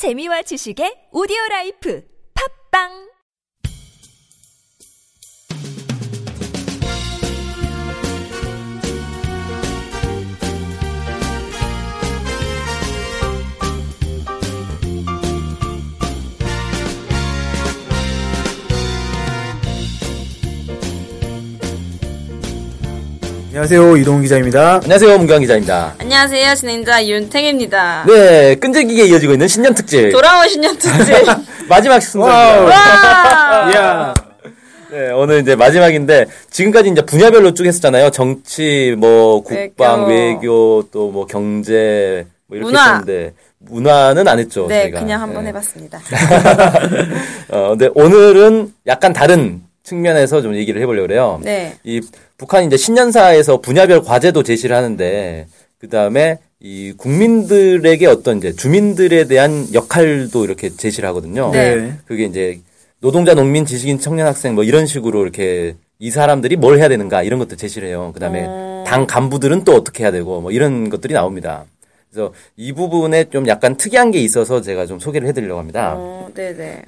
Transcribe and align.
재미와 0.00 0.40
지식의 0.48 1.12
오디오 1.12 1.36
라이프. 1.50 2.00
팝빵 2.32 3.09
안녕하세요 23.50 23.96
이동훈 23.96 24.22
기자입니다. 24.22 24.74
안녕하세요, 24.76 25.18
문경 25.18 25.40
기자입니다. 25.40 25.94
안녕하세요, 25.98 26.54
진행자 26.54 27.04
윤탱입니다. 27.04 28.04
네, 28.06 28.54
끈질기게 28.54 29.06
이어지고 29.06 29.32
있는 29.32 29.48
신년 29.48 29.74
특집. 29.74 30.12
돌아온 30.12 30.48
신년 30.48 30.78
특집. 30.78 31.12
마지막 31.68 31.98
순서입니다. 32.00 32.64
와! 32.64 33.74
야 33.74 34.14
네, 34.92 35.10
오늘 35.10 35.40
이제 35.40 35.56
마지막인데, 35.56 36.26
지금까지 36.50 36.90
이제 36.90 37.02
분야별로 37.02 37.52
쭉 37.54 37.66
했었잖아요. 37.66 38.10
정치, 38.10 38.94
뭐, 38.96 39.42
국방, 39.42 40.06
외교. 40.06 40.10
외교, 40.10 40.84
또 40.92 41.10
뭐, 41.10 41.26
경제, 41.26 42.26
뭐, 42.46 42.56
이렇게 42.56 42.70
문화. 42.70 42.82
했었는데, 42.84 43.32
문화는 43.58 44.28
안 44.28 44.38
했죠. 44.38 44.66
네, 44.68 44.82
저희가. 44.82 45.00
그냥 45.00 45.22
한번 45.22 45.42
네. 45.44 45.48
해봤습니다. 45.50 46.00
어, 47.50 47.68
근데 47.70 47.88
오늘은 47.94 48.72
약간 48.86 49.12
다른 49.12 49.60
측면에서 49.82 50.42
좀 50.42 50.54
얘기를 50.54 50.80
해보려고 50.80 51.06
그래요. 51.06 51.40
네. 51.42 51.76
이 51.84 52.00
북한이 52.36 52.66
이제 52.66 52.76
신년사에서 52.76 53.60
분야별 53.60 54.02
과제도 54.02 54.42
제시를 54.42 54.76
하는데 54.76 55.46
그 55.78 55.88
다음에 55.88 56.38
이 56.60 56.92
국민들에게 56.96 58.06
어떤 58.06 58.38
이제 58.38 58.52
주민들에 58.52 59.24
대한 59.24 59.66
역할도 59.72 60.44
이렇게 60.44 60.70
제시를 60.70 61.08
하거든요. 61.08 61.50
네. 61.52 61.94
그게 62.06 62.24
이제 62.24 62.60
노동자, 63.00 63.34
농민, 63.34 63.64
지식인, 63.64 63.98
청년, 63.98 64.26
학생 64.26 64.54
뭐 64.54 64.62
이런 64.62 64.84
식으로 64.84 65.22
이렇게 65.22 65.74
이 65.98 66.10
사람들이 66.10 66.56
뭘 66.56 66.78
해야 66.78 66.88
되는가 66.88 67.22
이런 67.22 67.38
것도 67.38 67.56
제시를 67.56 67.88
해요. 67.88 68.10
그 68.12 68.20
다음에 68.20 68.44
어. 68.46 68.84
당 68.86 69.06
간부들은 69.06 69.64
또 69.64 69.72
어떻게 69.72 70.02
해야 70.02 70.10
되고 70.10 70.40
뭐 70.40 70.50
이런 70.50 70.90
것들이 70.90 71.14
나옵니다. 71.14 71.64
그래서 72.10 72.32
이 72.56 72.72
부분에 72.72 73.24
좀 73.30 73.46
약간 73.48 73.76
특이한 73.76 74.10
게 74.10 74.18
있어서 74.18 74.60
제가 74.60 74.84
좀 74.86 74.98
소개를 74.98 75.28
해드리려고 75.28 75.60
합니다. 75.60 75.94
어, 75.96 76.28
네네. 76.34 76.82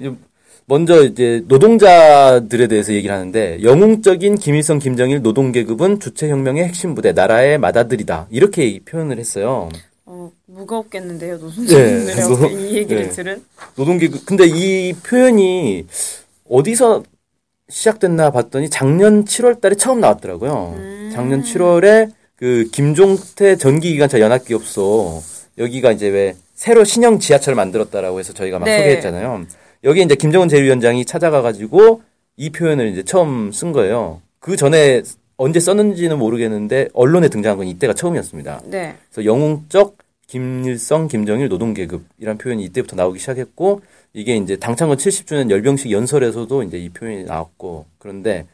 먼저 0.65 1.03
이제 1.03 1.43
노동자들에 1.47 2.67
대해서 2.67 2.93
얘기를 2.93 3.13
하는데 3.13 3.61
영웅적인 3.63 4.35
김일성, 4.35 4.79
김정일 4.79 5.21
노동 5.21 5.51
계급은 5.51 5.99
주체 5.99 6.29
혁명의 6.29 6.63
핵심 6.65 6.95
부대, 6.95 7.11
나라의 7.11 7.57
맏아들이다. 7.57 8.27
이렇게 8.31 8.79
표현을 8.85 9.19
했어요. 9.19 9.69
어, 10.05 10.31
무겁겠는데요, 10.45 11.37
네, 11.37 11.41
노동자분들하고 11.43 12.37
노- 12.37 12.47
이 12.49 12.75
얘기를 12.75 13.03
네. 13.03 13.09
들은? 13.09 13.43
노동 13.75 13.97
계급. 13.97 14.25
근데 14.25 14.45
이 14.47 14.93
표현이 14.93 15.85
어디서 16.49 17.03
시작됐나 17.69 18.31
봤더니 18.31 18.69
작년 18.69 19.25
7월 19.25 19.59
달에 19.59 19.75
처음 19.75 19.99
나왔더라고요. 19.99 20.75
작년 21.13 21.43
7월에 21.43 22.11
그 22.35 22.69
김종태 22.71 23.55
전기기관차 23.57 24.19
연합기업소 24.19 25.21
여기가 25.57 25.91
이제 25.91 26.07
왜 26.09 26.35
새로 26.55 26.83
신형 26.83 27.19
지하철을 27.19 27.55
만들었다라고 27.55 28.19
해서 28.19 28.33
저희가 28.33 28.59
막 28.59 28.65
네. 28.65 28.77
소개했잖아요. 28.77 29.45
여기 29.83 30.01
이제 30.01 30.15
김정은 30.15 30.47
제1위원장이 30.47 31.05
찾아가 31.05 31.41
가지고 31.41 32.01
이 32.37 32.49
표현을 32.49 32.87
이제 32.87 33.03
처음 33.03 33.51
쓴 33.51 33.71
거예요. 33.71 34.21
그 34.39 34.55
전에 34.55 35.01
언제 35.37 35.59
썼는지는 35.59 36.17
모르겠는데 36.17 36.89
언론에 36.93 37.27
등장한 37.27 37.57
건 37.57 37.67
이때가 37.67 37.93
처음이었습니다. 37.93 38.61
네. 38.65 38.95
그래서 39.09 39.25
영웅적 39.25 39.97
김일성, 40.27 41.07
김정일 41.07 41.49
노동계급이란 41.49 42.37
표현이 42.37 42.63
이때부터 42.65 42.95
나오기 42.95 43.19
시작했고 43.19 43.81
이게 44.13 44.35
이제 44.35 44.55
당창건 44.55 44.97
70주년 44.97 45.49
열병식 45.49 45.91
연설에서도 45.91 46.63
이제 46.63 46.77
이 46.77 46.89
표현이 46.89 47.25
나왔고 47.25 47.85
그런데 47.99 48.45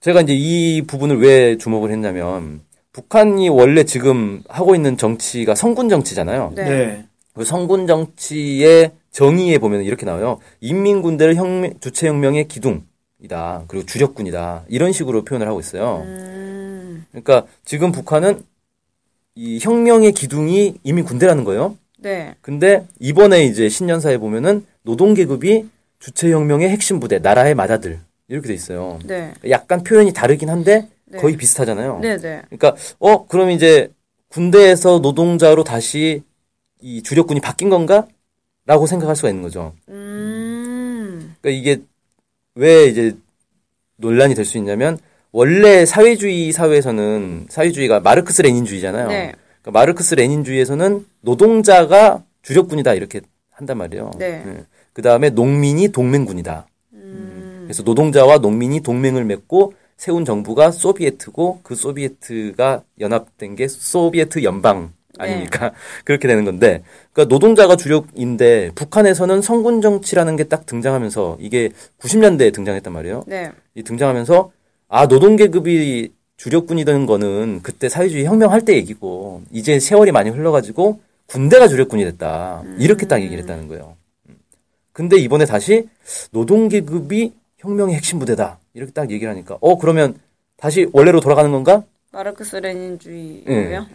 제가 0.00 0.22
이제 0.22 0.32
이 0.34 0.82
부분을 0.82 1.20
왜 1.20 1.58
주목을 1.58 1.90
했냐면 1.90 2.62
북한이 2.92 3.48
원래 3.50 3.84
지금 3.84 4.42
하고 4.48 4.74
있는 4.74 4.96
정치가 4.96 5.54
성군 5.54 5.88
정치잖아요. 5.88 6.52
네. 6.56 6.64
네. 6.64 7.04
그 7.34 7.44
성군 7.44 7.86
정치의 7.86 8.92
정의에 9.10 9.58
보면 9.58 9.82
이렇게 9.82 10.06
나와요. 10.06 10.38
인민군대를 10.60 11.34
혁명, 11.36 11.74
주체혁명의 11.80 12.48
기둥이다. 12.48 13.64
그리고 13.68 13.86
주력군이다. 13.86 14.64
이런 14.68 14.92
식으로 14.92 15.24
표현을 15.24 15.48
하고 15.48 15.60
있어요. 15.60 16.02
음, 16.04 17.04
그러니까 17.10 17.46
지금 17.64 17.92
북한은 17.92 18.42
이 19.34 19.58
혁명의 19.60 20.12
기둥이 20.12 20.76
이미 20.82 21.02
군대라는 21.02 21.44
거예요. 21.44 21.76
네. 21.98 22.34
근데 22.40 22.86
이번에 22.98 23.44
이제 23.44 23.68
신년사에 23.68 24.18
보면은 24.18 24.64
노동계급이 24.82 25.68
주체혁명의 25.98 26.68
핵심 26.68 26.98
부대, 26.98 27.18
나라의 27.18 27.54
맏아들 27.54 28.00
이렇게 28.28 28.48
돼 28.48 28.54
있어요. 28.54 28.98
네. 29.04 29.34
약간 29.50 29.82
표현이 29.82 30.12
다르긴 30.12 30.48
한데 30.48 30.88
네. 31.04 31.18
거의 31.18 31.36
비슷하잖아요. 31.36 31.98
네 32.00 32.16
네. 32.16 32.42
그러니까 32.48 32.76
어 32.98 33.26
그럼 33.26 33.50
이제 33.50 33.90
군대에서 34.28 35.00
노동자로 35.00 35.64
다시 35.64 36.22
이 36.80 37.02
주력군이 37.02 37.40
바뀐 37.40 37.68
건가? 37.68 38.06
라고 38.70 38.86
생각할 38.86 39.16
수가 39.16 39.30
있는 39.30 39.42
거죠. 39.42 39.72
음, 39.88 41.34
그러니까 41.42 41.60
이게 41.60 41.82
왜 42.54 42.84
이제 42.86 43.16
논란이 43.96 44.36
될 44.36 44.44
수 44.44 44.58
있냐면 44.58 44.96
원래 45.32 45.84
사회주의 45.84 46.52
사회에서는 46.52 47.46
사회주의가 47.48 47.98
마르크스 47.98 48.42
레닌주의잖아요. 48.42 49.08
네. 49.08 49.32
그러니까 49.60 49.70
마르크스 49.72 50.14
레닌주의에서는 50.14 51.04
노동자가 51.20 52.22
주력군이다 52.42 52.94
이렇게 52.94 53.22
한단 53.50 53.76
말이에요. 53.76 54.12
네. 54.18 54.64
그 54.92 55.02
다음에 55.02 55.30
농민이 55.30 55.88
동맹군이다. 55.88 56.68
음, 56.92 57.62
그래서 57.64 57.82
노동자와 57.82 58.38
농민이 58.38 58.82
동맹을 58.82 59.24
맺고 59.24 59.74
세운 59.96 60.24
정부가 60.24 60.70
소비에트고 60.70 61.58
그 61.64 61.74
소비에트가 61.74 62.84
연합된 63.00 63.56
게 63.56 63.66
소비에트 63.66 64.44
연방 64.44 64.92
아닙니까? 65.18 65.72
그렇게 66.04 66.28
되는 66.28 66.44
건데, 66.44 66.82
그러니까 67.12 67.32
노동자가 67.34 67.76
주력인데 67.76 68.70
북한에서는 68.74 69.42
성군 69.42 69.80
정치라는 69.80 70.36
게 70.36 70.44
딱 70.44 70.66
등장하면서 70.66 71.38
이게 71.40 71.70
90년대에 72.00 72.52
등장했단 72.52 72.92
말이에요. 72.92 73.24
네. 73.26 73.50
이 73.74 73.82
등장하면서 73.82 74.50
아 74.88 75.06
노동 75.08 75.36
계급이 75.36 76.12
주력군이 76.36 76.84
되는 76.84 77.06
거는 77.06 77.60
그때 77.62 77.88
사회주의 77.88 78.24
혁명할 78.24 78.64
때 78.64 78.74
얘기고 78.74 79.42
이제 79.52 79.78
세월이 79.78 80.10
많이 80.10 80.30
흘러가지고 80.30 81.00
군대가 81.26 81.68
주력군이 81.68 82.04
됐다 82.04 82.64
이렇게 82.78 83.06
딱 83.06 83.20
얘기를 83.22 83.42
했다는 83.42 83.68
거예요. 83.68 83.94
음. 84.28 84.36
근데 84.92 85.16
이번에 85.18 85.44
다시 85.44 85.86
노동 86.32 86.68
계급이 86.68 87.32
혁명의 87.58 87.94
핵심 87.94 88.18
부대다 88.18 88.58
이렇게 88.74 88.90
딱 88.92 89.10
얘기를 89.10 89.30
하니까 89.32 89.58
어 89.60 89.76
그러면 89.78 90.14
다시 90.56 90.88
원래로 90.92 91.20
돌아가는 91.20 91.50
건가? 91.52 91.84
마르크스 92.10 92.56
레닌주의고요. 92.56 93.86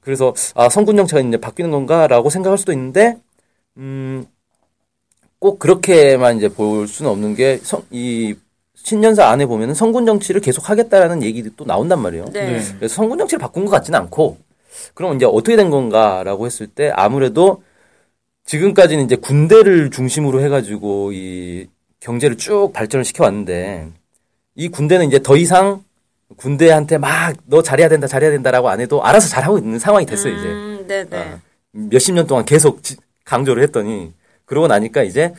그래서 0.00 0.34
아 0.54 0.68
성군 0.68 0.96
정치가 0.96 1.20
이제 1.20 1.36
바뀌는 1.36 1.70
건가라고 1.70 2.30
생각할 2.30 2.58
수도 2.58 2.72
있는데 2.72 3.18
음, 3.76 4.24
꼭 5.38 5.58
그렇게만 5.58 6.36
이제 6.36 6.48
볼 6.48 6.86
수는 6.88 7.10
없는 7.10 7.34
게 7.34 7.60
이 7.90 8.34
신년사 8.82 9.26
안에 9.28 9.46
보면은 9.46 9.74
성군 9.74 10.06
정치를 10.06 10.40
계속 10.40 10.70
하겠다라는 10.70 11.22
얘기도 11.22 11.50
또 11.56 11.64
나온단 11.64 12.00
말이에요. 12.00 12.24
네. 12.32 12.58
네. 12.58 12.60
그래서 12.78 12.94
성군 12.94 13.18
정치를 13.18 13.38
바꾼 13.38 13.64
것 13.64 13.70
같지는 13.70 13.98
않고 14.00 14.38
그럼 14.94 15.16
이제 15.16 15.26
어떻게 15.26 15.56
된 15.56 15.70
건가라고 15.70 16.46
했을 16.46 16.66
때 16.66 16.90
아무래도 16.94 17.62
지금까지는 18.46 19.04
이제 19.04 19.16
군대를 19.16 19.90
중심으로 19.90 20.40
해가지고 20.42 21.12
이 21.12 21.66
경제를 22.00 22.36
쭉 22.36 22.72
발전을 22.72 23.04
시켜왔는데 23.04 23.88
이 24.54 24.68
군대는 24.68 25.06
이제 25.08 25.20
더 25.22 25.36
이상 25.36 25.84
군대한테 26.36 26.98
막 26.98 27.34
너 27.46 27.62
잘해야 27.62 27.88
된다 27.88 28.06
잘해야 28.06 28.30
된다라고 28.30 28.68
안 28.68 28.80
해도 28.80 29.02
알아서 29.04 29.28
잘하고 29.28 29.58
있는 29.58 29.78
상황이 29.78 30.06
됐어요 30.06 30.32
이제 30.34 30.46
음, 30.48 30.84
네네. 30.86 31.16
아, 31.16 31.38
몇십 31.72 32.14
년 32.14 32.26
동안 32.26 32.44
계속 32.44 32.82
지- 32.82 32.96
강조를 33.24 33.62
했더니 33.64 34.12
그러고 34.44 34.66
나니까 34.68 35.02
이제 35.02 35.32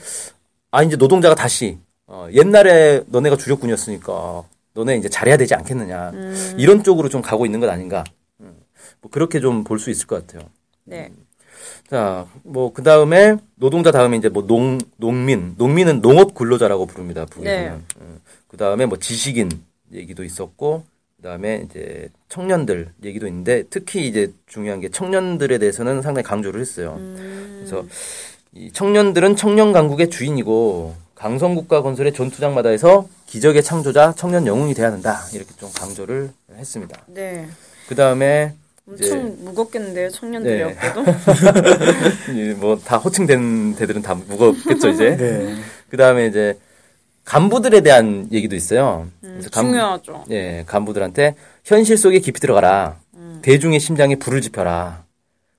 아 0.71 0.83
이제 0.83 0.95
노동자가 0.95 1.35
다시 1.35 1.77
어, 2.07 2.27
옛날에 2.33 3.03
너네가 3.07 3.37
주력군이었으니까 3.37 4.43
너네 4.73 4.97
이제 4.97 5.09
잘해야 5.09 5.37
되지 5.37 5.55
않겠느냐 5.55 6.11
이런 6.57 6.83
쪽으로 6.83 7.09
좀 7.09 7.21
가고 7.21 7.45
있는 7.45 7.59
것 7.59 7.69
아닌가 7.69 8.03
음, 8.39 8.53
뭐 9.01 9.09
그렇게 9.11 9.39
좀 9.39 9.63
볼 9.63 9.79
수 9.79 9.89
있을 9.89 10.07
것 10.07 10.25
같아요. 10.27 10.49
네. 10.83 11.11
자, 11.89 12.25
뭐, 12.43 12.73
그 12.73 12.81
다음에, 12.81 13.35
노동자 13.55 13.91
다음에 13.91 14.17
이제 14.17 14.29
뭐, 14.29 14.47
농, 14.47 14.79
농민. 14.97 15.53
농민은 15.57 16.01
농업 16.01 16.33
근로자라고 16.33 16.85
부릅니다, 16.87 17.25
북에서는. 17.25 17.83
네. 17.99 18.05
그 18.47 18.57
다음에 18.57 18.85
뭐, 18.87 18.97
지식인 18.97 19.49
얘기도 19.93 20.23
있었고, 20.23 20.83
그 21.17 21.23
다음에 21.23 21.65
이제 21.65 22.09
청년들 22.29 22.93
얘기도 23.03 23.27
있는데, 23.27 23.63
특히 23.69 24.07
이제 24.07 24.33
중요한 24.47 24.79
게 24.79 24.89
청년들에 24.89 25.57
대해서는 25.57 26.01
상당히 26.01 26.23
강조를 26.23 26.59
했어요. 26.59 26.99
그래서 27.57 27.85
이 28.53 28.71
청년들은 28.71 29.35
청년 29.35 29.71
강국의 29.71 30.09
주인이고, 30.09 30.95
강성국가 31.21 31.83
건설의 31.83 32.13
전투장마다에서 32.13 33.07
기적의 33.27 33.61
창조자 33.61 34.13
청년 34.17 34.47
영웅이 34.47 34.73
돼야 34.73 34.91
한다. 34.91 35.21
이렇게 35.33 35.53
좀 35.55 35.69
강조를 35.71 36.31
했습니다. 36.57 36.99
네. 37.05 37.47
그 37.87 37.93
다음에 37.93 38.55
엄청 38.87 39.37
무겁겠는데요, 39.39 40.09
네. 40.09 40.17
청년들이었고도. 40.17 41.05
뭐다 42.59 42.97
호칭된 42.97 43.75
데들은 43.75 44.01
다 44.01 44.15
무겁겠죠 44.15 44.89
이제. 44.89 45.15
네. 45.15 45.55
그 45.89 45.97
다음에 45.97 46.25
이제 46.25 46.57
간부들에 47.35 47.79
대한 47.79 48.27
얘기도 48.33 48.57
있어요. 48.57 49.07
그래서 49.21 49.49
간- 49.51 49.67
중요하죠. 49.67 50.25
예, 50.31 50.65
간부들한테 50.67 51.35
현실 51.63 51.95
속에 51.97 52.19
깊이 52.19 52.41
들어가라. 52.41 52.99
대중의 53.41 53.79
심장에 53.79 54.15
불을 54.15 54.41
지펴라. 54.41 55.05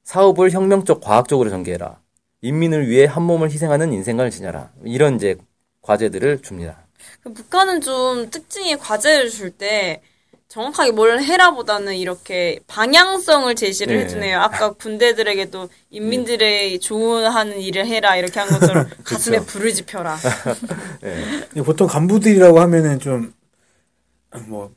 사업을 0.05 0.51
혁명적 0.51 1.01
과학적으로 1.01 1.49
전개해라. 1.49 1.99
인민을 2.43 2.89
위해 2.89 3.07
한 3.07 3.23
몸을 3.23 3.51
희생하는 3.51 3.91
인생관을 3.95 4.31
지녀라. 4.31 4.71
이런 4.85 5.17
이제 5.17 5.37
과제들을 5.81 6.43
줍니다. 6.43 6.77
그 7.23 7.33
북한은 7.33 7.81
좀 7.81 8.29
특징이 8.29 8.77
과제를 8.77 9.31
줄 9.31 9.51
때 9.51 10.03
정확하게 10.53 10.91
뭘 10.91 11.23
해라보다는 11.23 11.97
이렇게 11.97 12.61
방향성을 12.67 13.55
제시를 13.55 13.97
네. 13.97 14.03
해주네요. 14.03 14.39
아까 14.39 14.73
군대들에게도 14.73 15.71
인민들의 15.89 16.79
좋아하는 16.79 17.59
일을 17.59 17.87
해라 17.87 18.17
이렇게 18.17 18.39
한 18.39 18.51
것처럼 18.51 18.87
가슴에 19.03 19.41
불을 19.41 19.73
지펴라. 19.73 20.19
근데 21.01 21.63
보통 21.65 21.87
간부들이라고 21.87 22.61
하면은 22.61 23.01
좀, 23.01 23.33
뭐, 24.47 24.71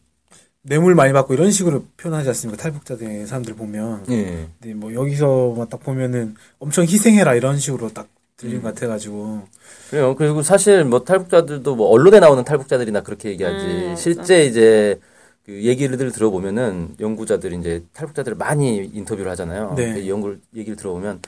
뇌물 0.62 0.96
많이 0.96 1.12
받고 1.12 1.34
이런 1.34 1.52
식으로 1.52 1.84
표현하지 1.98 2.30
않습니까? 2.30 2.64
탈북자들 2.64 3.28
사람들 3.28 3.56
보면. 3.56 4.06
예. 4.12 4.48
근데 4.62 4.74
뭐, 4.76 4.94
여기서만 4.94 5.68
딱 5.68 5.84
보면은 5.84 6.36
엄청 6.58 6.86
희생해라 6.86 7.36
이런 7.36 7.60
식으로 7.60 7.90
딱 7.90 8.08
들린 8.38 8.58
음. 8.58 8.62
것 8.62 8.74
같아가지고. 8.74 9.42
그래요. 9.90 10.16
그리고 10.16 10.42
사실 10.42 10.86
뭐 10.86 11.04
탈북자들도 11.04 11.76
뭐 11.76 11.90
언론에 11.90 12.22
나오는 12.22 12.46
탈북자들이나 12.46 13.02
그렇게 13.02 13.28
얘기하지. 13.28 13.66
음. 13.66 13.96
실제 13.98 14.46
이제 14.46 15.02
그 15.46 15.64
얘기를 15.64 15.98
들어보면은 16.12 16.96
연구자들이 17.00 17.58
이제 17.58 17.84
탈북자들을 17.94 18.36
많이 18.36 18.78
인터뷰를 18.78 19.30
하잖아요. 19.32 19.76
네. 19.76 19.94
그 19.94 20.08
연구 20.08 20.38
얘기를 20.56 20.76
들어보면 20.76 21.22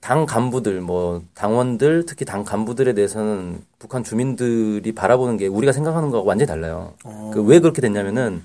당 0.00 0.26
간부들 0.26 0.82
뭐 0.82 1.22
당원들 1.32 2.04
특히 2.06 2.26
당 2.26 2.44
간부들에 2.44 2.92
대해서는 2.92 3.62
북한 3.78 4.04
주민들이 4.04 4.92
바라보는 4.92 5.38
게 5.38 5.46
우리가 5.46 5.72
생각하는 5.72 6.10
거하고 6.10 6.28
완전히 6.28 6.46
달라요. 6.46 6.92
어. 7.04 7.30
그왜 7.32 7.60
그렇게 7.60 7.80
됐냐면은 7.80 8.42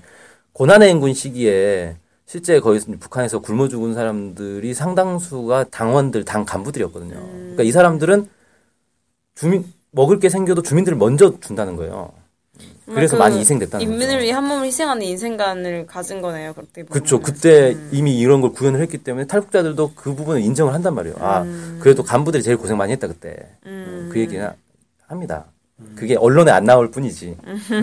고난의 0.54 0.88
행군 0.88 1.12
시기에 1.12 1.96
실제 2.24 2.58
거기 2.60 2.78
북한에서 2.78 3.40
굶어 3.40 3.68
죽은 3.68 3.92
사람들이 3.92 4.72
상당수가 4.72 5.64
당원들, 5.64 6.24
당 6.24 6.46
간부들이었거든요. 6.46 7.14
그러니까 7.14 7.62
이 7.62 7.72
사람들은 7.72 8.26
주민 9.34 9.64
먹을 9.90 10.18
게 10.18 10.30
생겨도 10.30 10.62
주민들을 10.62 10.96
먼저 10.96 11.38
준다는 11.40 11.76
거예요. 11.76 12.12
그래서 12.94 13.16
그 13.16 13.22
많이 13.22 13.38
희생됐다는 13.38 13.84
인민을 13.84 14.06
거죠. 14.14 14.18
위해 14.24 14.32
한 14.32 14.44
몸을 14.44 14.66
희생하는 14.66 15.02
인생관을 15.02 15.86
가진 15.86 16.20
거네요. 16.20 16.52
그렇게. 16.54 16.82
그렇죠. 16.84 17.20
그때 17.20 17.76
이미 17.92 18.18
이런 18.18 18.40
걸 18.40 18.52
구현을 18.52 18.80
했기 18.80 18.98
때문에 18.98 19.26
탈북자들도 19.26 19.92
그 19.94 20.14
부분을 20.14 20.40
인정을 20.42 20.74
한단 20.74 20.94
말이에요. 20.94 21.16
아, 21.20 21.44
그래도 21.80 22.02
간부들이 22.02 22.42
제일 22.42 22.56
고생 22.56 22.76
많이 22.76 22.92
했다 22.92 23.06
그때. 23.08 23.36
그 23.62 24.12
얘기는 24.16 24.48
합니다. 25.06 25.46
그게 25.96 26.14
언론에 26.16 26.50
안 26.50 26.64
나올 26.64 26.90
뿐이지. 26.90 27.36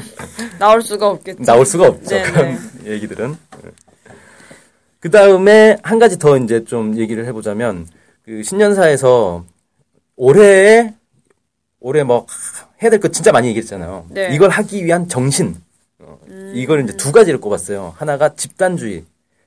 나올 0.59 0.81
수가 0.81 1.07
없겠죠. 1.09 1.43
나올 1.43 1.65
수가 1.65 1.87
없죠. 1.87 2.15
네, 2.15 2.23
그런 2.23 2.57
얘기들은. 2.85 3.35
그 4.99 5.11
다음에 5.11 5.77
한 5.83 5.99
가지 5.99 6.17
더 6.19 6.37
이제 6.37 6.63
좀 6.63 6.97
얘기를 6.97 7.25
해보자면 7.25 7.87
그 8.25 8.43
신년사에서 8.43 9.45
올해에 10.15 10.93
올해 11.79 12.03
뭐 12.03 12.25
해야 12.81 12.89
될거 12.91 13.09
진짜 13.09 13.31
많이 13.31 13.47
얘기했잖아요. 13.49 14.05
네. 14.09 14.33
이걸 14.33 14.49
하기 14.49 14.85
위한 14.85 15.07
정신. 15.07 15.55
어, 15.99 16.19
이걸 16.53 16.83
이제 16.83 16.95
두 16.95 17.11
가지를 17.11 17.39
꼽았어요. 17.39 17.93
하나가 17.97 18.35
집단주의 18.35 19.03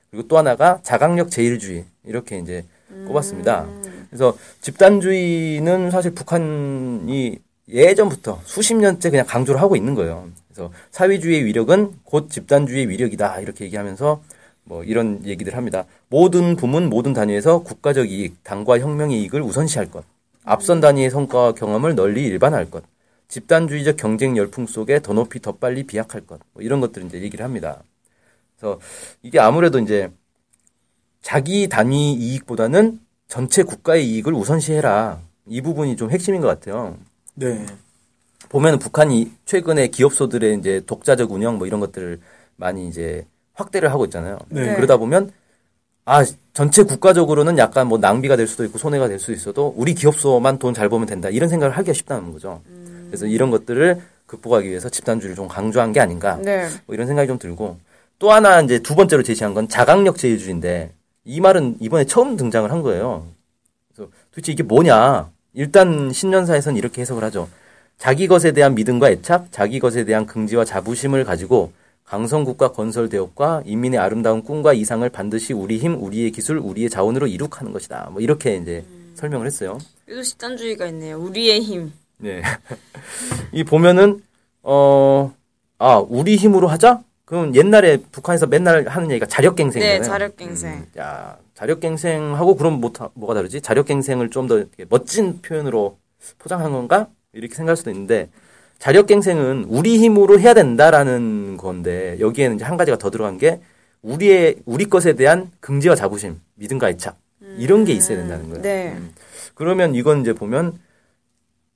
그리고 0.09 0.27
또 0.27 0.37
하나가 0.37 0.79
자강력 0.83 1.31
제일주의 1.31 1.85
이렇게 2.05 2.37
이제 2.37 2.65
꼽았습니다. 3.07 3.65
그래서 4.09 4.37
집단주의는 4.59 5.89
사실 5.89 6.11
북한이 6.11 7.39
예전부터 7.69 8.41
수십 8.43 8.73
년째 8.75 9.09
그냥 9.09 9.25
강조를 9.25 9.61
하고 9.61 9.77
있는 9.77 9.95
거예요. 9.95 10.27
그래서 10.49 10.71
사회주의의 10.91 11.45
위력은 11.45 11.93
곧 12.03 12.29
집단주의의 12.29 12.89
위력이다 12.89 13.39
이렇게 13.39 13.63
얘기하면서 13.65 14.21
뭐 14.65 14.83
이런 14.83 15.21
얘기들 15.25 15.55
합니다. 15.55 15.85
모든 16.09 16.57
부문 16.57 16.89
모든 16.89 17.13
단위에서 17.13 17.59
국가적 17.59 18.11
이익, 18.11 18.43
당과 18.43 18.79
혁명의 18.79 19.21
이익을 19.21 19.41
우선시할 19.41 19.89
것. 19.89 20.03
앞선 20.43 20.81
단위의 20.81 21.09
성과와 21.09 21.53
경험을 21.53 21.95
널리 21.95 22.25
일반화할 22.25 22.69
것. 22.69 22.83
집단주의적 23.31 23.95
경쟁 23.95 24.35
열풍 24.35 24.67
속에 24.67 25.01
더 25.01 25.13
높이 25.13 25.39
더 25.39 25.53
빨리 25.53 25.83
비약할 25.83 26.27
것. 26.27 26.41
뭐 26.53 26.61
이런 26.61 26.81
것들을 26.81 27.07
이제 27.07 27.21
얘기를 27.21 27.45
합니다. 27.45 27.81
그래서 28.59 28.79
이게 29.23 29.39
아무래도 29.39 29.79
이제 29.79 30.11
자기 31.21 31.69
단위 31.69 32.11
이익보다는 32.13 32.99
전체 33.29 33.63
국가의 33.63 34.05
이익을 34.05 34.33
우선시해라. 34.33 35.21
이 35.47 35.61
부분이 35.61 35.95
좀 35.95 36.11
핵심인 36.11 36.41
것 36.41 36.47
같아요. 36.47 36.97
네. 37.35 37.65
보면 38.49 38.79
북한이 38.79 39.31
최근에 39.45 39.87
기업소들의 39.87 40.59
이제 40.59 40.81
독자적 40.85 41.31
운영 41.31 41.57
뭐 41.57 41.67
이런 41.67 41.79
것들을 41.79 42.19
많이 42.57 42.89
이제 42.89 43.25
확대를 43.53 43.91
하고 43.91 44.03
있잖아요. 44.05 44.39
네. 44.49 44.75
그러다 44.75 44.97
보면 44.97 45.31
아 46.03 46.25
전체 46.51 46.83
국가적으로는 46.83 47.57
약간 47.57 47.87
뭐 47.87 47.97
낭비가 47.97 48.35
될 48.35 48.47
수도 48.47 48.65
있고 48.65 48.77
손해가 48.77 49.07
될 49.07 49.19
수도 49.19 49.31
있어도 49.31 49.73
우리 49.77 49.93
기업소만 49.93 50.59
돈 50.59 50.73
잘 50.73 50.89
벌면 50.89 51.07
된다 51.07 51.29
이런 51.29 51.47
생각을 51.47 51.77
하기가 51.77 51.93
쉽다는 51.93 52.33
거죠. 52.33 52.61
그래서 53.11 53.25
이런 53.25 53.51
것들을 53.51 54.01
극복하기 54.25 54.69
위해서 54.69 54.87
집단주의를 54.87 55.35
좀 55.35 55.49
강조한 55.49 55.91
게 55.91 55.99
아닌가 55.99 56.37
네. 56.37 56.69
뭐 56.85 56.95
이런 56.95 57.05
생각이 57.07 57.27
좀 57.27 57.37
들고 57.37 57.77
또 58.17 58.31
하나 58.31 58.61
이제 58.61 58.79
두 58.79 58.95
번째로 58.95 59.21
제시한 59.21 59.53
건 59.53 59.67
자강력 59.67 60.17
제일주의인데 60.17 60.93
이 61.25 61.41
말은 61.41 61.75
이번에 61.81 62.05
처음 62.05 62.37
등장을 62.37 62.71
한 62.71 62.81
거예요. 62.81 63.27
그래서 63.93 64.09
도대체 64.31 64.53
이게 64.53 64.63
뭐냐? 64.63 65.29
일단 65.53 66.11
신년사에서는 66.13 66.77
이렇게 66.77 67.01
해석을 67.01 67.23
하죠. 67.25 67.49
자기 67.97 68.27
것에 68.27 68.53
대한 68.53 68.73
믿음과 68.73 69.11
애착, 69.11 69.51
자기 69.51 69.79
것에 69.79 70.05
대한 70.05 70.25
긍지와 70.25 70.63
자부심을 70.63 71.25
가지고 71.25 71.73
강성국가 72.05 72.71
건설 72.71 73.09
대업과 73.09 73.63
인민의 73.65 73.99
아름다운 73.99 74.43
꿈과 74.43 74.73
이상을 74.73 75.07
반드시 75.09 75.53
우리 75.53 75.77
힘, 75.77 76.01
우리의 76.01 76.31
기술, 76.31 76.57
우리의 76.57 76.89
자원으로 76.89 77.27
이룩하는 77.27 77.73
것이다. 77.73 78.09
뭐 78.11 78.21
이렇게 78.21 78.55
이제 78.55 78.83
설명을 79.15 79.45
했어요. 79.45 79.77
여기도 80.07 80.23
집단주의가 80.23 80.87
있네요. 80.87 81.19
우리의 81.19 81.61
힘. 81.61 81.91
네. 82.21 82.41
이 83.51 83.63
보면은 83.63 84.21
어, 84.63 85.33
아, 85.79 85.97
우리 86.07 86.35
힘으로 86.35 86.67
하자? 86.67 87.01
그럼 87.25 87.55
옛날에 87.55 87.97
북한에서 88.11 88.45
맨날 88.47 88.87
하는 88.87 89.09
얘기가 89.09 89.25
자력갱생이잖아요. 89.25 89.99
네, 89.99 90.05
자력갱생. 90.05 90.71
음, 90.73 90.85
야, 90.97 91.37
자력갱생하고 91.55 92.55
그럼 92.55 92.79
뭐, 92.81 92.91
뭐가 93.13 93.33
다르지? 93.33 93.61
자력갱생을 93.61 94.29
좀 94.29 94.47
더 94.47 94.63
멋진 94.89 95.41
표현으로 95.41 95.97
포장한 96.39 96.71
건가? 96.71 97.07
이렇게 97.33 97.55
생각할 97.55 97.77
수도 97.77 97.89
있는데 97.91 98.29
자력갱생은 98.79 99.65
우리 99.69 99.97
힘으로 99.99 100.39
해야 100.39 100.53
된다라는 100.53 101.55
건데 101.57 102.17
여기에는 102.19 102.57
이제 102.57 102.65
한 102.65 102.77
가지가 102.77 102.97
더 102.97 103.09
들어간 103.09 103.37
게 103.37 103.61
우리의 104.01 104.57
우리 104.65 104.85
것에 104.85 105.13
대한 105.13 105.51
긍지와 105.61 105.95
자부심, 105.95 106.39
믿음과 106.55 106.89
애착 106.89 107.15
이런 107.57 107.85
게 107.85 107.93
있어야 107.93 108.17
된다는 108.17 108.49
거예요. 108.49 108.61
네. 108.61 108.97
그러면 109.53 109.95
이건 109.95 110.21
이제 110.21 110.33
보면 110.33 110.73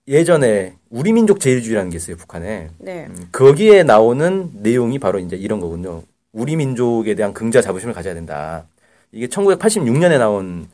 예전에 0.08 0.76
우리 0.90 1.14
민족 1.14 1.40
제일주의라는 1.40 1.90
게 1.90 1.98
있어요 1.98 2.16
북한에 2.16 2.70
네. 2.78 3.08
음, 3.08 3.30
거기에 3.32 3.84
나오는 3.84 4.52
내용이 4.54 5.00
바로 5.00 5.20
이제 5.20 5.36
이런 5.36 5.60
거군요. 5.60 6.04
우리 6.32 6.56
민족에 6.56 7.16
대한 7.16 7.34
긍지와 7.34 7.62
자부심을 7.62 7.94
가져야 7.94 8.14
된다. 8.14 8.66
이게 9.12 9.28
1986년에 9.28 10.20
나온 10.20 10.68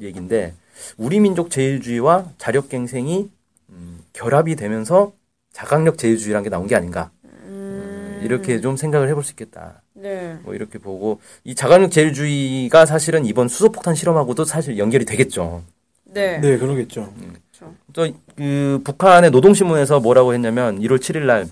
얘기인데 0.00 0.54
우리 0.96 1.18
민족 1.18 1.50
제일주의와 1.50 2.32
자력갱생이 2.38 3.30
음, 3.70 4.00
결합이 4.12 4.54
되면서 4.54 5.12
자강력 5.52 5.98
제일주의라는 5.98 6.44
게 6.44 6.50
나온 6.50 6.68
게 6.68 6.76
아닌가. 6.76 7.10
음, 7.24 8.20
이렇게 8.22 8.60
좀 8.60 8.76
생각을 8.76 9.08
해볼 9.08 9.24
수 9.24 9.32
있겠다. 9.32 9.82
네. 9.94 10.38
뭐 10.44 10.54
이렇게 10.54 10.78
보고 10.78 11.20
이 11.42 11.56
자강력 11.56 11.90
제일주의가 11.90 12.86
사실은 12.86 13.26
이번 13.26 13.48
수소폭탄 13.48 13.96
실험하고도 13.96 14.44
사실 14.44 14.78
연결이 14.78 15.04
되겠죠. 15.04 15.64
네. 16.12 16.38
네, 16.38 16.58
그러겠죠. 16.58 17.12
그렇죠. 17.18 17.74
또그 17.92 18.80
북한의 18.84 19.30
노동신문에서 19.30 20.00
뭐라고 20.00 20.34
했냐면 20.34 20.80
1월 20.80 20.98
7일 20.98 21.20
날 21.24 21.46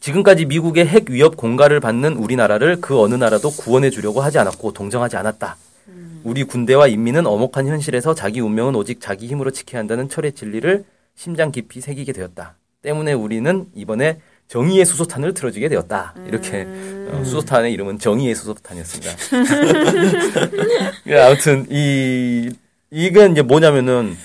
지금까지 0.00 0.46
미국의 0.46 0.86
핵 0.86 1.10
위협 1.10 1.36
공갈을 1.36 1.80
받는 1.80 2.14
우리나라를 2.14 2.80
그 2.80 3.00
어느 3.00 3.14
나라도 3.14 3.50
구원해 3.50 3.90
주려고 3.90 4.20
하지 4.20 4.38
않았고 4.38 4.72
동정하지 4.72 5.16
않았다. 5.16 5.56
우리 6.22 6.44
군대와 6.44 6.88
인민은 6.88 7.26
엄혹한 7.26 7.66
현실에서 7.68 8.14
자기 8.14 8.40
운명은 8.40 8.74
오직 8.74 9.00
자기 9.00 9.26
힘으로 9.26 9.50
지켜야 9.52 9.80
한다는 9.80 10.08
철의 10.08 10.32
진리를 10.32 10.84
심장 11.14 11.52
깊이 11.52 11.80
새기게 11.80 12.12
되었다. 12.12 12.56
때문에 12.82 13.12
우리는 13.12 13.66
이번에 13.74 14.20
정의의 14.48 14.84
수소탄을 14.84 15.34
틀어주게 15.34 15.68
되었다. 15.68 16.14
이렇게 16.26 16.66
어, 17.10 17.22
수소탄의 17.24 17.72
이름은 17.72 17.98
정의의 17.98 18.34
수소탄이었습니다. 18.34 19.12
예, 21.08 21.18
아무튼 21.18 21.66
이 21.68 22.50
이건 22.90 23.32
이제 23.32 23.42
뭐냐면은 23.42 24.16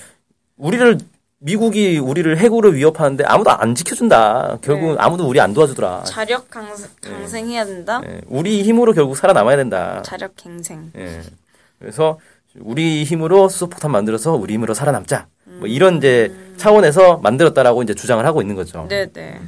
우리를 0.58 0.98
미국이 1.39 1.98
우리를 1.98 2.38
핵으로 2.38 2.70
위협하는데 2.70 3.24
아무도 3.25 3.50
안 3.50 3.74
지켜준다. 3.74 4.60
결국 4.62 4.86
네. 4.86 4.91
은 4.91 4.96
아무도 5.00 5.27
우리 5.27 5.39
안 5.39 5.53
도와주더라. 5.53 6.03
자력 6.03 6.50
강생, 6.51 6.88
강생해야 7.01 7.65
된다. 7.65 8.01
예, 8.06 8.22
우리 8.27 8.62
힘으로 8.62 8.94
결국 8.94 9.18
살아남아야 9.18 9.58
된다. 9.58 10.03
자력 10.03 10.36
갱생. 10.36 10.91
예. 10.98 11.22
그래서 11.80 12.20
우리 12.60 13.03
힘으로 13.03 13.50
수소폭탄 13.50 13.91
만들어서 13.91 14.34
우리 14.34 14.53
힘으로 14.53 14.75
살아남자. 14.75 15.27
음. 15.48 15.58
뭐 15.62 15.68
이런 15.68 15.98
이제 15.98 16.32
차원에서 16.58 17.18
만들었다라고 17.18 17.82
이제 17.82 17.96
주장을 17.96 18.24
하고 18.24 18.41
있는 18.41 18.56
거죠. 18.56 18.86
네네. 18.88 19.41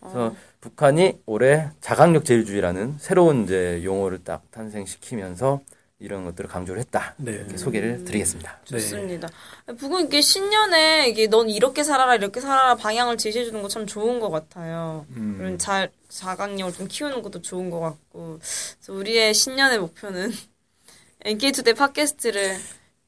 그래서 0.00 0.34
북한이 0.60 1.18
올해 1.26 1.68
자강력 1.80 2.24
제일주의라는 2.24 2.96
새로운 2.98 3.44
이제 3.44 3.80
용어를 3.84 4.24
딱 4.24 4.42
탄생시키면서 4.50 5.60
이런 6.02 6.24
것들을 6.24 6.50
강조를 6.50 6.80
했다. 6.80 7.14
네. 7.16 7.32
이렇게 7.32 7.56
소개를 7.56 8.04
드리겠습니다. 8.04 8.58
좋습니다. 8.64 9.28
북은 9.78 10.06
이게 10.06 10.20
신년에 10.20 11.08
이게 11.08 11.28
넌 11.28 11.48
이렇게 11.48 11.84
살아라 11.84 12.16
이렇게 12.16 12.40
살아라 12.40 12.74
방향을 12.74 13.16
제시해 13.16 13.44
주는 13.44 13.62
거 13.62 13.68
참 13.68 13.86
좋은 13.86 14.18
것 14.20 14.30
같아요. 14.30 15.06
음. 15.16 15.36
그런 15.38 15.58
자 15.58 15.88
자각력을 16.08 16.72
좀 16.74 16.88
키우는 16.88 17.22
것도 17.22 17.40
좋은 17.40 17.70
것 17.70 17.80
같고. 17.80 18.38
그래서 18.40 18.92
우리의 18.92 19.32
신년의 19.32 19.78
목표는 19.78 20.32
NK투데이 21.24 21.74
팟캐스트를 21.74 22.56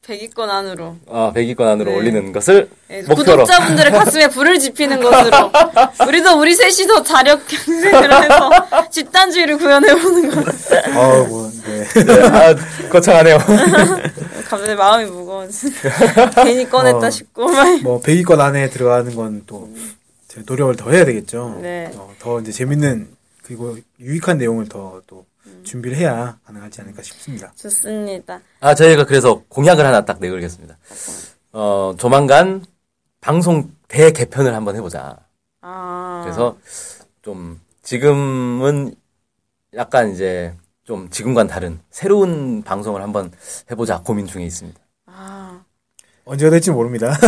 100위권 0.06 0.50
안으로 0.50 0.96
아, 1.08 1.32
100위권 1.34 1.62
안으로 1.62 1.90
네. 1.90 1.96
올리는 1.96 2.30
것을 2.32 2.68
예, 2.90 3.00
목표로. 3.02 3.16
구독자분들의 3.44 3.90
가슴에 3.90 4.28
불을 4.28 4.58
지피는 4.58 5.00
것으로 5.02 5.50
우리도 6.06 6.38
우리 6.38 6.54
셋이 6.54 6.86
더 6.86 7.02
자력 7.02 7.40
경쟁을 7.48 8.12
해서 8.22 8.50
집단주의를 8.90 9.56
구현해보는 9.56 10.30
것. 10.30 10.72
아, 10.88 11.24
뭐, 11.26 11.43
네. 11.66 11.84
아, 12.28 12.54
거창하네요. 12.90 13.38
갑자기 14.48 14.74
마음이 14.74 15.10
무거워지. 15.10 15.72
괜히 16.44 16.68
꺼냈다 16.68 17.06
어. 17.06 17.10
싶고 17.10 17.48
막. 17.48 17.82
뭐, 17.82 18.02
100위권 18.02 18.38
안에 18.40 18.70
들어가는 18.70 19.14
건 19.14 19.42
또, 19.46 19.68
제 20.28 20.42
노력을 20.46 20.74
더 20.76 20.90
해야 20.90 21.04
되겠죠. 21.04 21.58
네. 21.62 21.90
어, 21.94 22.12
더 22.18 22.40
이제 22.40 22.52
재밌는, 22.52 23.08
그리고 23.42 23.76
유익한 24.00 24.38
내용을 24.38 24.68
더 24.68 25.00
또 25.06 25.24
준비를 25.64 25.96
해야 25.96 26.38
가능하지 26.44 26.82
않을까 26.82 27.02
싶습니다. 27.02 27.52
좋습니다. 27.56 28.40
아, 28.60 28.74
저희가 28.74 29.04
그래서 29.04 29.42
공약을 29.48 29.84
하나 29.84 30.04
딱 30.04 30.18
내걸겠습니다. 30.20 30.76
어, 31.52 31.94
조만간 31.98 32.64
방송 33.20 33.70
대개편을 33.88 34.54
한번 34.54 34.76
해보자. 34.76 35.16
아. 35.60 36.20
그래서 36.24 36.56
좀 37.22 37.60
지금은 37.82 38.94
약간 39.74 40.12
이제 40.12 40.54
좀 40.84 41.08
지금과는 41.10 41.48
다른 41.48 41.80
새로운 41.90 42.62
방송을 42.62 43.02
한번 43.02 43.32
해보자 43.70 44.00
고민 44.04 44.26
중에 44.26 44.44
있습니다. 44.44 44.78
아. 45.06 45.60
언제가 46.26 46.50
될지 46.50 46.70
모릅니다. 46.70 47.18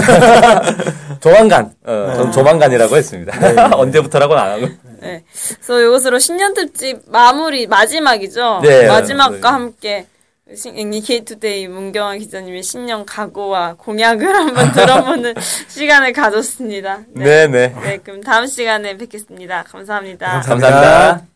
조만간, 1.21 1.75
어, 1.85 2.15
전 2.17 2.33
조만간이라고 2.33 2.97
했습니다. 2.97 3.33
언제부터라고는 3.77 4.43
안 4.43 4.51
하고. 4.53 4.69
네. 5.01 5.25
그래서 5.55 5.81
이것으로 5.81 6.19
신년 6.19 6.55
특집 6.55 7.03
마무리 7.07 7.67
마지막이죠. 7.67 8.61
네. 8.63 8.87
마지막과 8.87 9.37
네. 9.37 9.49
함께 9.49 10.07
니케이투데이 10.49 11.67
문경환 11.69 12.19
기자님의 12.19 12.63
신년 12.63 13.05
각오와 13.05 13.75
공약을 13.79 14.35
한번 14.35 14.73
들어보는 14.73 15.35
시간을 15.69 16.13
가졌습니다. 16.13 17.01
네. 17.09 17.25
네네. 17.49 17.75
네, 17.83 17.99
그럼 17.99 18.23
다음 18.23 18.47
시간에 18.47 18.97
뵙겠습니다. 18.97 19.65
감사합니다. 19.65 20.27
감사합니다. 20.27 20.71
감사합니다. 20.71 21.36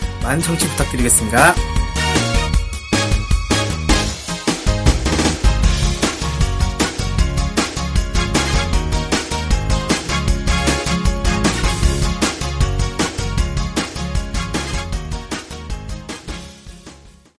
많은 0.21 0.41
청취 0.41 0.67
부탁드리겠습니다. 0.69 1.80